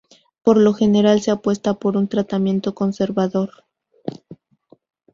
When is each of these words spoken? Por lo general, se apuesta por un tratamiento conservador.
Por 0.41 0.57
lo 0.57 0.73
general, 0.73 1.21
se 1.21 1.29
apuesta 1.29 1.75
por 1.75 1.95
un 1.95 2.07
tratamiento 2.07 2.73
conservador. 2.73 3.65